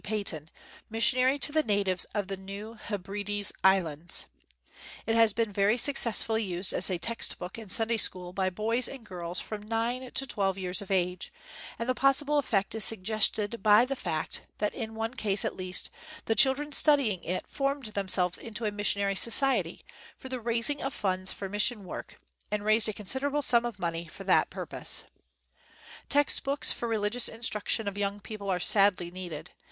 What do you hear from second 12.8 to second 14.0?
suggested by the